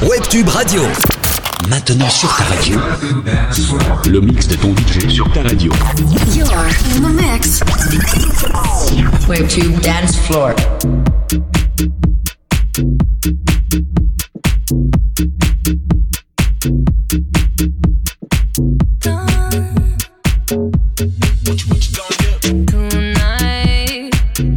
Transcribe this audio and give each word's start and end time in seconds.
Webtube 0.00 0.48
Radio. 0.48 0.82
Maintenant 1.68 2.08
sur 2.08 2.28
ta 2.36 2.44
radio. 2.44 2.78
Le 4.08 4.20
mix 4.20 4.46
de 4.46 4.54
ton 4.54 4.72
DJ 4.74 5.08
sur 5.08 5.30
ta 5.32 5.42
radio. 5.42 5.72
You're 6.34 6.68
in 6.94 7.02
the 7.02 7.12
mix. 7.12 7.60
Webtube 9.28 9.80
Dance 9.80 10.16
Floor. 10.16 10.54
Tonight, 22.66 24.10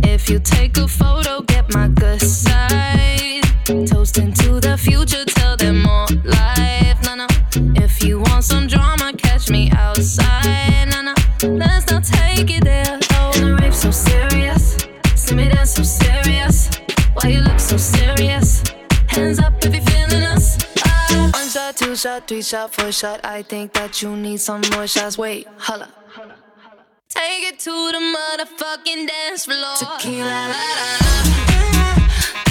if 0.04 0.30
you 0.30 0.40
take 0.40 0.78
a 0.78 0.88
photo, 0.88 1.42
get 1.42 1.74
my 1.74 1.88
good 1.88 2.22
side. 2.22 3.42
Toast 3.88 4.18
into 4.20 4.60
the 4.60 4.78
future. 4.78 5.31
some 8.42 8.68
drama, 8.68 9.14
catch 9.18 9.50
me 9.50 9.70
outside. 9.72 10.72
Let's 11.44 11.90
not 11.90 12.04
take 12.04 12.50
it 12.52 12.64
there. 12.64 13.00
Oh, 13.14 13.32
so 13.72 13.90
serious. 13.90 14.78
See 15.16 15.36
me 15.36 15.50
dance 15.50 15.72
so 15.72 15.84
serious. 15.84 16.70
Why 17.14 17.30
you 17.30 17.42
look 17.42 17.60
so 17.60 17.78
serious? 17.78 18.64
Hands 19.08 19.40
up 19.40 19.54
if 19.66 19.74
you 19.74 19.82
feeling 19.82 20.24
us. 20.24 20.58
Ah. 20.86 21.32
One 21.34 21.50
shot, 21.50 21.78
two 21.78 21.96
shot, 21.96 22.28
three 22.28 22.44
shot, 22.44 22.74
four 22.74 22.92
shot. 22.92 23.22
I 23.24 23.42
think 23.42 23.74
that 23.74 24.02
you 24.02 24.16
need 24.16 24.40
some 24.40 24.62
more 24.74 24.88
shots. 24.88 25.18
Wait, 25.18 25.48
holla. 25.58 25.90
Take 27.10 27.44
it 27.54 27.60
to 27.60 27.72
the 27.72 28.00
motherfucking 28.16 29.08
dance 29.08 29.46
floor. 29.46 29.76
Tequila, 29.78 30.26
la, 30.26 30.48
la, 30.48 30.98
la. 31.02 32.51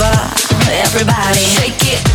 over. 0.00 0.30
Everybody, 0.70 1.40
shake 1.40 1.82
it 1.82 2.07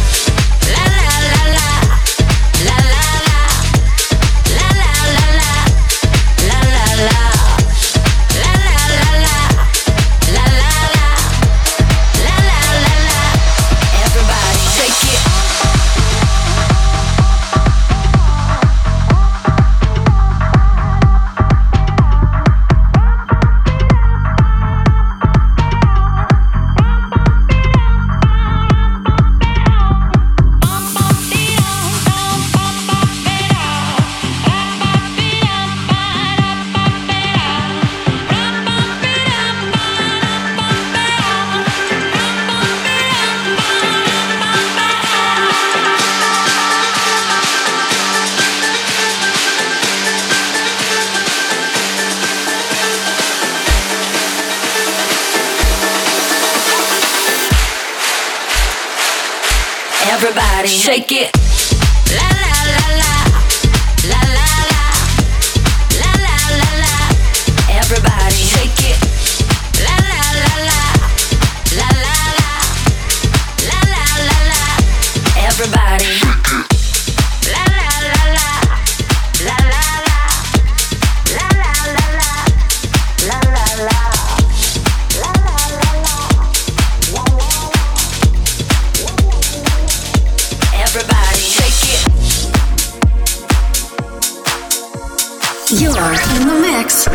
You're 95.80 95.92
in 95.92 96.48
the 96.48 96.60
mix. 96.62 97.08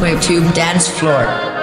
Webtube 0.00 0.52
Dance 0.52 0.86
Floor. 0.86 1.59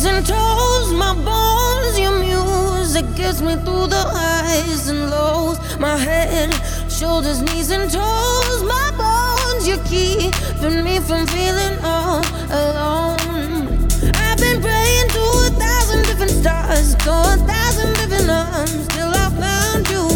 knees 0.00 0.12
and 0.14 0.26
toes, 0.26 0.94
my 0.94 1.12
bones, 1.12 1.98
your 1.98 2.18
music 2.18 3.04
gets 3.16 3.42
me 3.42 3.54
through 3.56 3.86
the 3.86 4.02
highs 4.16 4.88
and 4.88 5.10
lows. 5.10 5.58
My 5.78 5.94
head, 5.94 6.50
shoulders, 6.90 7.42
knees 7.42 7.70
and 7.70 7.90
toes, 7.90 8.62
my 8.62 8.90
bones, 8.96 9.68
you're 9.68 9.84
keeping 9.84 10.82
me 10.84 11.00
from 11.00 11.26
feeling 11.26 11.76
all 11.84 12.24
alone. 12.48 13.76
I've 14.14 14.38
been 14.38 14.62
praying 14.62 15.08
to 15.16 15.22
a 15.44 15.50
thousand 15.60 16.06
different 16.06 16.30
stars, 16.30 16.94
to 16.94 17.10
a 17.10 17.36
thousand 17.50 17.92
different 17.96 18.30
arms, 18.30 18.88
till 18.88 19.12
I 19.12 19.28
found 19.44 19.86
you. 19.90 20.06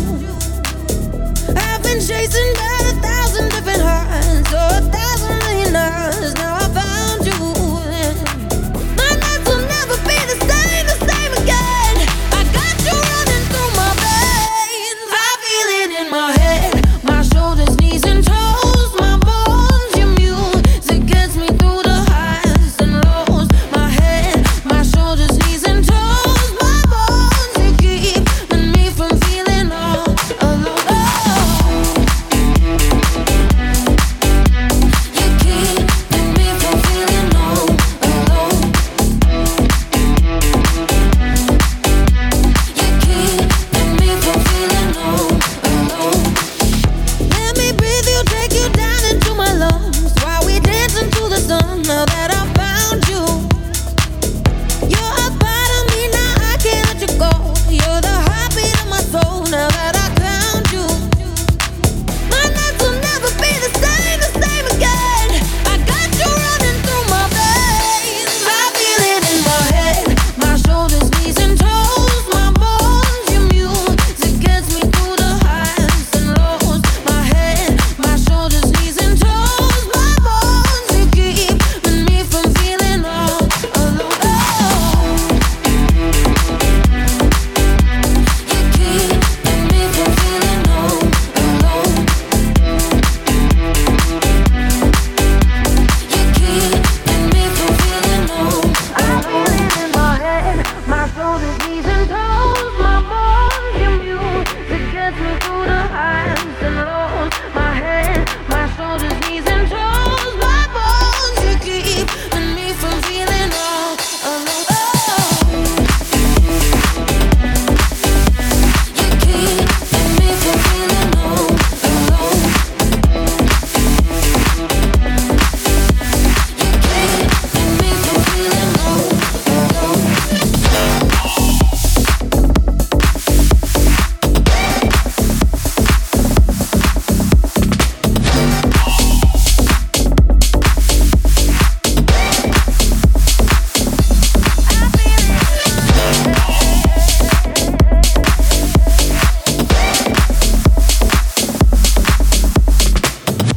I've 1.55 1.83
been 1.83 2.01
chasing 2.01 2.55
back 2.55 2.74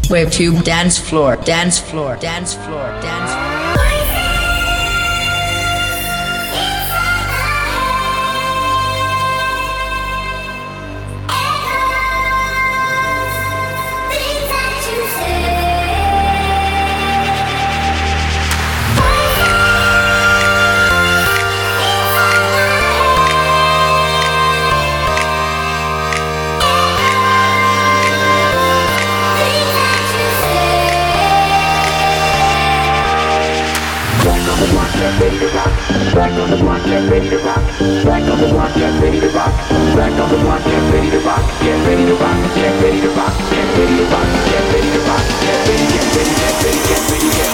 Webtube 0.09 0.63
dance 0.63 0.97
floor, 0.97 1.35
dance 1.35 1.79
floor, 1.79 2.15
dance 2.15 2.53
floor, 2.53 2.87
dance 3.01 3.33
floor. 3.33 3.46
Back 37.77 38.23
on 38.23 38.41
the 38.41 38.47
block, 38.47 38.73
get 38.73 38.89
ready 39.03 39.19
to 39.19 39.29
rock. 39.29 39.53
Back 39.93 40.11
on 40.19 40.29
the 40.31 40.37
block, 40.41 40.63
get 40.63 40.93
ready 40.93 41.11
to 41.11 41.19
rock. 41.19 41.45
Get 41.61 41.77
ready 41.85 42.07
to 42.07 42.15
rock, 42.15 42.55
get 42.55 42.81
ready 42.81 43.01
to 43.01 43.09
rock. 43.09 43.37
Get 43.51 43.77
ready 43.77 43.97
to 43.97 44.03
rock, 44.05 44.25
get 44.49 44.73
ready 44.73 44.89
to 44.89 44.99
rock. 45.05 45.21
Get 45.45 45.67
ready, 45.67 45.85
get 45.93 46.15
ready, 46.15 46.33
get 46.33 46.63
ready, 46.63 46.79
get 46.89 47.37
ready. 47.37 47.46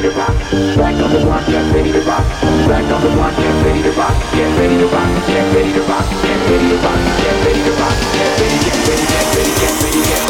ready 0.00 0.14
to 0.14 0.18
rock. 0.18 0.34
Track 0.74 0.96
number 0.96 1.26
one, 1.26 1.44
get 1.46 1.74
ready 1.74 1.92
to 1.92 2.00
rock. 2.02 2.24
Track 2.64 2.84
number 2.88 3.08
one, 3.16 3.34
get 3.36 3.64
ready 3.64 3.82
to 3.82 3.92
rock. 3.92 4.16
Get 4.32 4.58
ready 4.58 4.78
to 4.78 4.86
rock. 4.86 5.26
Get 5.26 5.54
ready 5.54 5.72
to 5.72 5.82
rock. 5.82 6.06
Get 6.22 6.50
ready 6.50 6.68
to 6.68 6.76
rock. 6.76 7.00
Get 7.20 7.46
ready 7.46 7.62
to 7.64 7.72
rock. 7.72 7.96
Get 8.12 8.40
ready, 8.40 8.58
get 8.64 8.88
ready, 8.88 9.06
get 9.06 9.26
ready, 9.36 9.52
get 9.60 9.84
ready, 9.84 10.00
get 10.00 10.20
ready. 10.24 10.29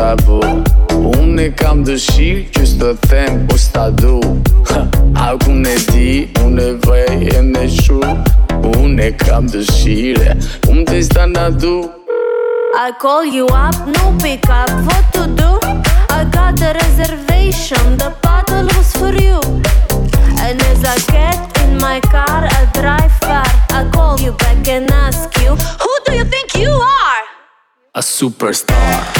Tabu 0.00 0.40
Unë 0.90 1.44
e 1.44 1.50
kam 1.56 1.82
dëshirë 1.86 2.50
që 2.54 2.64
së 2.70 2.78
të 2.80 2.90
them 3.08 3.38
po 3.48 3.56
s'ta 3.58 3.90
du. 4.00 4.18
A 5.16 5.32
ku 5.42 5.54
ne 5.54 5.76
di, 5.90 6.28
unë 6.42 6.66
e 6.66 6.74
vej 6.86 7.28
e 7.36 7.42
në 7.52 7.64
shu 7.76 8.00
Unë 8.00 9.06
e 9.06 9.10
kam 9.20 9.48
dëshirë, 9.52 10.36
unë 10.70 10.84
të 10.88 11.00
sta 11.08 11.26
na 11.30 11.48
du 11.50 11.76
I 12.74 12.92
call 13.02 13.24
you 13.24 13.46
up, 13.46 13.76
no 13.86 14.14
pick 14.22 14.48
up, 14.48 14.70
what 14.86 15.04
to 15.14 15.26
do? 15.40 15.50
I 16.10 16.24
got 16.30 16.60
a 16.62 16.72
reservation, 16.82 17.98
the 17.98 18.14
bottle 18.22 18.66
was 18.76 18.94
for 18.94 19.12
you. 19.26 19.40
And 20.44 20.62
as 20.70 20.84
I 20.84 20.96
get 21.10 21.62
in 21.64 21.78
my 21.78 22.00
car, 22.00 22.46
I 22.46 22.62
drive 22.72 23.12
far 23.26 23.50
I 23.70 23.88
call 23.92 24.18
you 24.20 24.32
back 24.32 24.66
and 24.68 24.90
ask 24.90 25.36
you 25.42 25.50
Who 25.54 25.92
do 26.06 26.12
you 26.14 26.24
think 26.24 26.54
you 26.54 26.70
are? 26.70 27.29
A 27.92 28.02
superstar. 28.02 29.12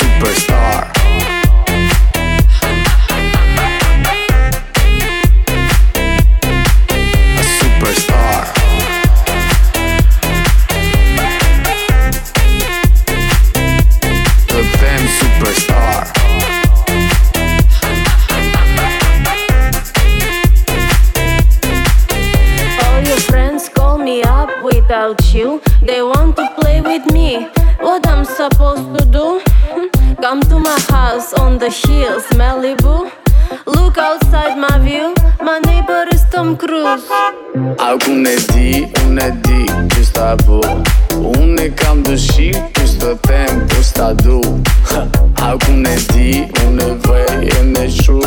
Superstar 0.00 0.99
without 24.90 25.32
you. 25.32 25.62
They 25.82 26.02
want 26.02 26.34
to 26.34 26.50
play 26.58 26.80
with 26.80 27.12
me. 27.12 27.46
What 27.78 28.04
I'm 28.08 28.24
supposed 28.24 28.88
to 28.98 29.04
do? 29.06 29.40
Hmm? 29.70 29.86
Come 30.20 30.40
to 30.50 30.58
my 30.58 30.78
house 30.90 31.32
on 31.32 31.58
the 31.58 31.70
hills, 31.70 32.26
Malibu. 32.34 33.08
Look 33.66 33.98
outside 33.98 34.58
my 34.58 34.78
view. 34.80 35.14
My 35.40 35.60
neighbor 35.60 36.06
is 36.12 36.24
Tom 36.32 36.56
Cruise. 36.56 37.06
A 37.78 37.94
ku 38.02 38.14
ne 38.24 38.34
di, 38.50 38.90
unë 39.04 39.28
di 39.46 39.62
që 39.94 40.02
s'ta 40.08 40.28
bu 40.42 40.58
Unë 41.18 41.64
e 41.64 41.68
kam 41.78 42.02
dëshirë 42.06 42.62
që 42.76 42.86
s'të 42.92 43.12
them 43.26 43.62
po 43.70 43.82
s'ta 43.82 44.08
du 44.22 44.38
A 45.46 45.50
ku 45.58 45.74
ne 45.74 45.96
di, 46.14 46.46
unë 46.66 46.86
e 46.86 46.96
vej 47.06 47.50
e 47.58 47.60
në 47.72 47.86
shu 47.98 48.18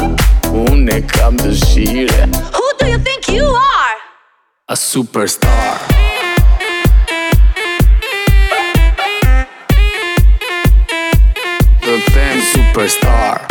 Unë 0.51 0.99
e 0.99 1.01
kam 1.15 1.39
dëshirë 1.39 2.27
Who 2.55 2.67
do 2.79 2.91
you 2.91 2.99
think 2.99 3.31
you 3.31 3.47
are? 3.47 3.97
A 4.67 4.75
superstar 4.75 6.02
superstar. 12.73 13.45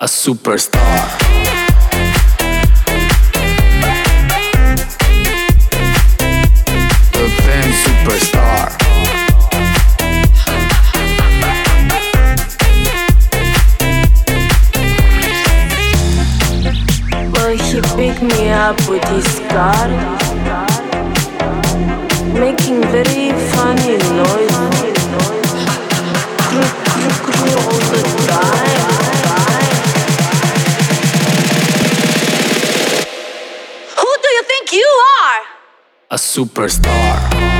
A 0.00 0.06
superstar. 0.06 1.24
Picked 17.96 18.22
me 18.22 18.50
up 18.50 18.76
with 18.88 19.04
his 19.04 19.38
car, 19.48 19.88
making 22.34 22.80
very 22.90 23.32
funny 23.52 23.96
noises. 24.18 24.98
Cru, 26.44 26.62
cru, 26.90 27.06
cru 27.24 27.46
all 27.62 27.78
the 27.92 28.02
time. 28.26 28.80
Who 34.00 34.10
do 34.22 34.28
you 34.36 34.42
think 34.42 34.72
you 34.72 34.88
are? 35.22 35.40
A 36.10 36.16
superstar 36.16 37.53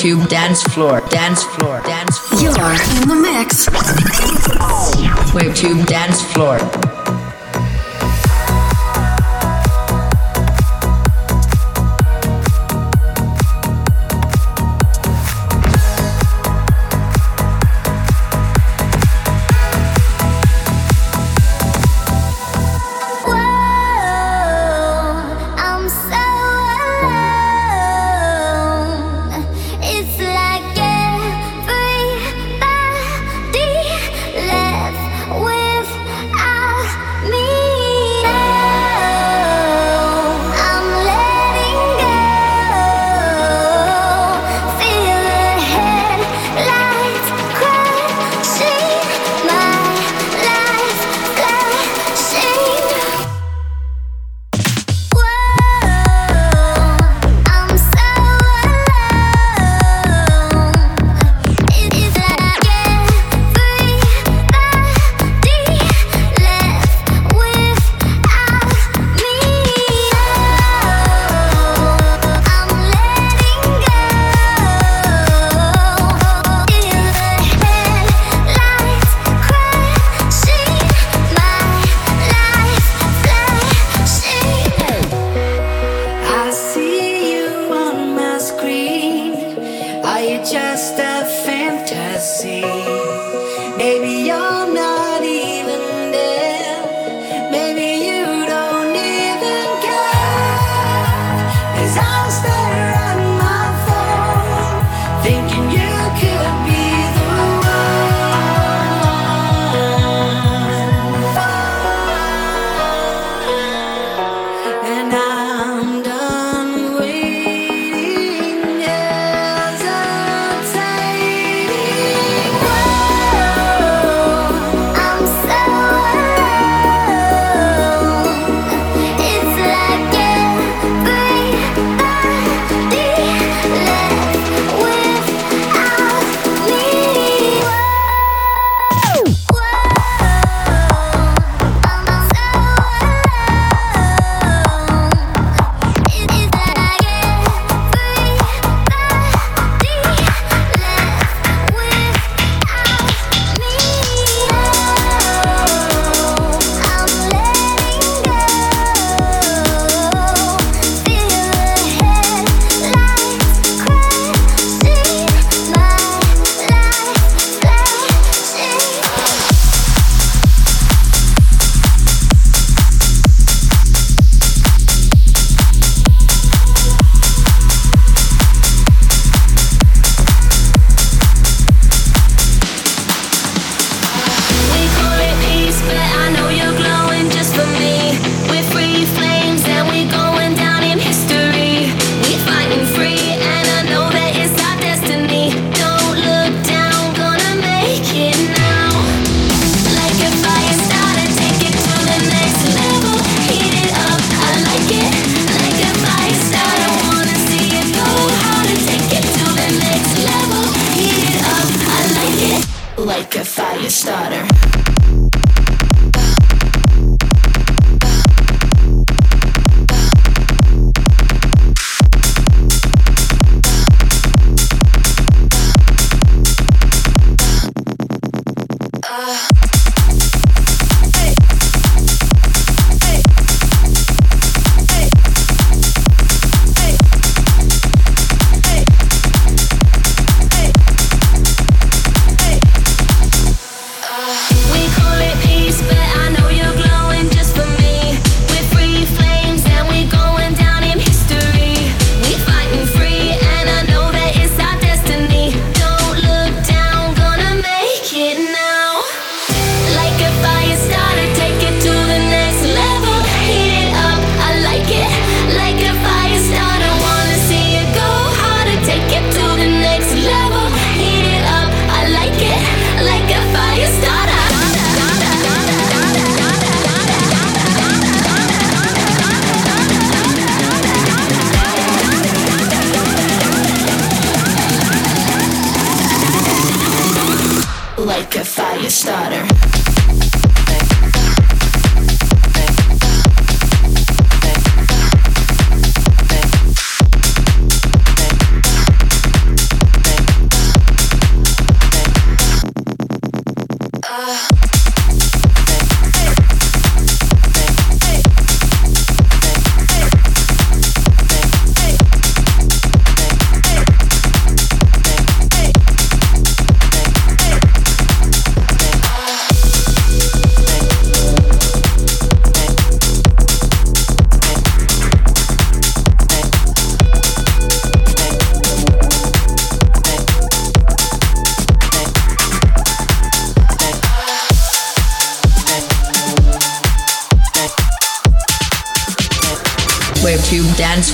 Webtube 0.00 0.30
Dance 0.30 0.62
Floor, 0.62 1.02
Dance 1.10 1.42
Floor, 1.42 1.82
Dance 1.82 2.18
Floor. 2.20 2.40
You're 2.40 2.72
in 3.02 3.06
the 3.06 3.16
mix. 3.20 3.68
Webtube 5.34 5.84
Dance 5.84 6.22
Floor. 6.32 6.99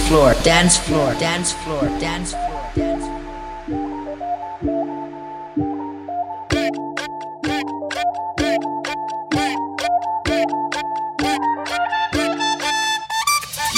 Floor, 0.08 0.34
dance 0.44 0.78
floor, 0.78 1.14
dance 1.18 1.52
floor, 1.52 1.82
dance 1.98 2.32
floor, 2.32 2.70
dance 2.76 3.04
floor. 3.04 3.16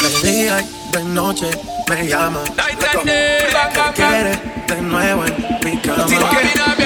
De 0.03 0.33
día 0.33 0.61
y 0.61 0.91
de 0.93 1.05
noche 1.05 1.51
me 1.89 2.07
llama. 2.07 2.45
Que 2.45 3.93
quiere 3.95 4.39
de 4.67 4.83
nuevo 4.83 5.25
en 5.25 5.35
mi 5.65 5.79
cama. 5.81 6.78